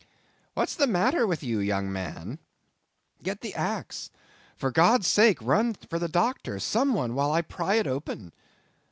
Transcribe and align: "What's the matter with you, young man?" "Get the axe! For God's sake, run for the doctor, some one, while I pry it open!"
"What's 0.55 0.73
the 0.73 0.87
matter 0.87 1.27
with 1.27 1.43
you, 1.43 1.59
young 1.59 1.91
man?" 1.93 2.39
"Get 3.21 3.41
the 3.41 3.53
axe! 3.53 4.09
For 4.55 4.71
God's 4.71 5.05
sake, 5.05 5.37
run 5.39 5.75
for 5.75 5.99
the 5.99 6.07
doctor, 6.07 6.57
some 6.57 6.95
one, 6.95 7.13
while 7.13 7.31
I 7.31 7.43
pry 7.43 7.75
it 7.75 7.85
open!" 7.85 8.33